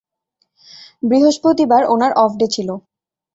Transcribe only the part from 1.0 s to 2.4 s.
বৃহস্পতিবার, ওনার অফ